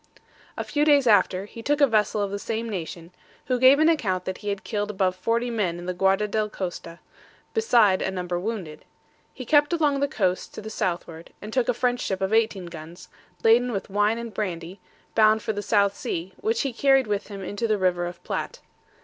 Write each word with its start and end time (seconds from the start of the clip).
A 0.57 0.63
few 0.63 0.83
days 0.83 1.05
after, 1.05 1.45
he 1.45 1.61
took 1.61 1.79
a 1.79 1.85
vessel 1.85 2.23
of 2.23 2.31
the 2.31 2.39
same 2.39 2.67
nation, 2.67 3.11
who 3.45 3.59
gave 3.59 3.77
an 3.77 3.87
account 3.87 4.25
that 4.25 4.39
he 4.39 4.49
had 4.49 4.63
killed 4.63 4.89
above 4.89 5.15
forty 5.15 5.51
men 5.51 5.77
in 5.77 5.85
the 5.85 5.93
Guarda 5.93 6.27
del 6.27 6.49
Costa, 6.49 6.97
beside 7.53 8.01
a 8.01 8.09
number 8.09 8.39
wounded. 8.39 8.83
He 9.31 9.45
kept 9.45 9.71
along 9.73 9.99
the 9.99 10.07
coast 10.07 10.55
to 10.55 10.61
the 10.63 10.71
southward, 10.71 11.33
and 11.39 11.53
took 11.53 11.69
a 11.69 11.73
French 11.75 11.99
ship 12.01 12.19
of 12.19 12.33
18 12.33 12.65
guns, 12.65 13.09
laden 13.43 13.71
with 13.71 13.91
wine 13.91 14.17
and 14.17 14.33
brandy, 14.33 14.79
bound 15.13 15.43
for 15.43 15.53
the 15.53 15.61
South 15.61 15.95
Sea, 15.95 16.33
which 16.37 16.61
he 16.61 16.73
carried 16.73 17.05
with 17.05 17.27
him 17.27 17.43
into 17.43 17.67
the 17.67 17.77
River 17.77 18.07
of 18.07 18.23
Platte. 18.23 18.59